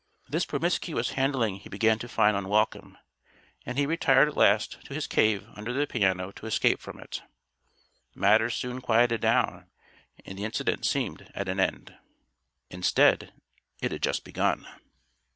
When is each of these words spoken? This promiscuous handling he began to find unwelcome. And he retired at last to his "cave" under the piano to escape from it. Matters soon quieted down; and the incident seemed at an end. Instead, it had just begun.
This 0.27 0.47
promiscuous 0.47 1.11
handling 1.11 1.57
he 1.57 1.69
began 1.69 1.99
to 1.99 2.07
find 2.07 2.35
unwelcome. 2.35 2.97
And 3.67 3.77
he 3.77 3.85
retired 3.85 4.29
at 4.29 4.35
last 4.35 4.83
to 4.85 4.95
his 4.95 5.05
"cave" 5.05 5.45
under 5.53 5.71
the 5.73 5.85
piano 5.85 6.31
to 6.31 6.47
escape 6.47 6.79
from 6.81 6.99
it. 6.99 7.21
Matters 8.15 8.55
soon 8.55 8.81
quieted 8.81 9.21
down; 9.21 9.69
and 10.25 10.39
the 10.39 10.43
incident 10.43 10.87
seemed 10.87 11.31
at 11.35 11.47
an 11.47 11.59
end. 11.59 11.95
Instead, 12.71 13.31
it 13.79 13.91
had 13.91 14.01
just 14.01 14.23
begun. 14.23 14.65